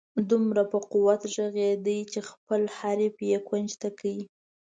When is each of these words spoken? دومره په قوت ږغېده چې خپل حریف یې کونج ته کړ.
دومره 0.29 0.63
په 0.71 0.77
قوت 0.91 1.21
ږغېده 1.33 1.97
چې 2.11 2.19
خپل 2.29 2.61
حریف 2.77 3.15
یې 3.29 3.37
کونج 3.47 3.69
ته 3.81 3.89
کړ. 3.99 4.15